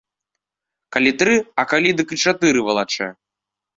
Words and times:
Калі 0.95 1.11
тры, 1.21 1.35
а 1.63 1.67
калі 1.73 1.89
дык 1.99 2.09
і 2.17 2.21
чатыры 2.25 2.59
валачэ. 2.69 3.07